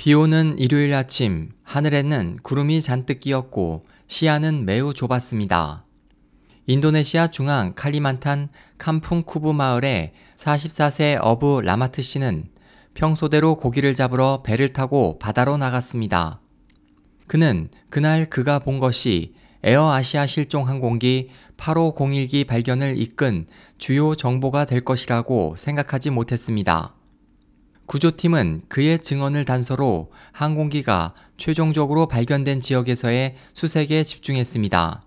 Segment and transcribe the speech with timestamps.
[0.00, 5.84] 비 오는 일요일 아침 하늘에는 구름이 잔뜩 끼었고 시야는 매우 좁았습니다.
[6.64, 12.46] 인도네시아 중앙 칼리만탄 캄풍쿠부 마을의 44세 어부 라마트 씨는
[12.94, 16.40] 평소대로 고기를 잡으러 배를 타고 바다로 나갔습니다.
[17.26, 21.28] 그는 그날 그가 본 것이 에어 아시아 실종 항공기
[21.58, 23.46] 8501기 발견을 이끈
[23.76, 26.94] 주요 정보가 될 것이라고 생각하지 못했습니다.
[27.90, 35.02] 구조팀은 그의 증언을 단서로 항공기가 최종적으로 발견된 지역에서의 수색에 집중했습니다.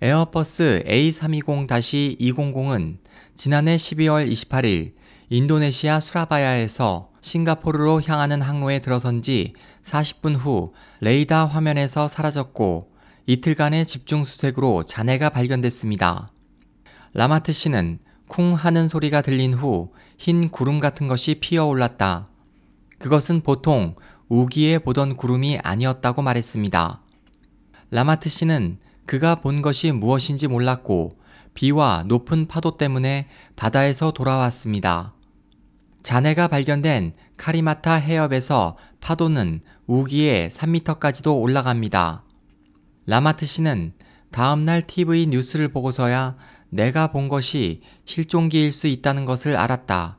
[0.00, 2.96] 에어버스 A320-200은
[3.36, 4.94] 지난해 12월 28일
[5.30, 9.52] 인도네시아 수라바야에서 싱가포르로 향하는 항로에 들어선 지
[9.84, 12.90] 40분 후 레이더 화면에서 사라졌고
[13.26, 16.26] 이틀간의 집중 수색으로 잔해가 발견됐습니다.
[17.14, 18.00] 라마트 씨는
[18.32, 22.28] 쿵 하는 소리가 들린 후 흰 구름 같은 것이 피어 올랐다.
[23.00, 23.96] 그것은 보통
[24.28, 27.02] 우기에 보던 구름이 아니었다고 말했습니다.
[27.90, 31.18] 라마트 씨는 그가 본 것이 무엇인지 몰랐고
[31.54, 35.12] 비와 높은 파도 때문에 바다에서 돌아왔습니다.
[36.04, 42.22] 잔해가 발견된 카리마타 해협에서 파도는 우기에 3m까지도 올라갑니다.
[43.06, 43.92] 라마트 씨는
[44.32, 46.36] 다음날 TV 뉴스를 보고서야
[46.70, 50.16] 내가 본 것이 실종기일 수 있다는 것을 알았다.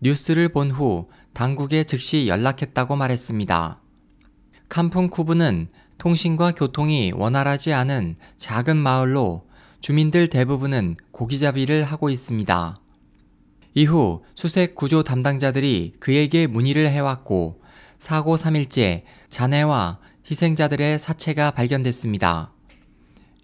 [0.00, 3.80] 뉴스를 본 후 당국에 즉시 연락했다고 말했습니다.
[4.68, 5.68] 캄풍쿠브는
[5.98, 9.46] 통신과 교통이 원활하지 않은 작은 마을로
[9.80, 12.76] 주민들 대부분은 고기잡이를 하고 있습니다.
[13.74, 17.62] 이후 수색 구조 담당자들이 그에게 문의를 해왔고
[17.98, 22.55] 사고 3일째 잔해와 희생자들의 사체가 발견됐습니다.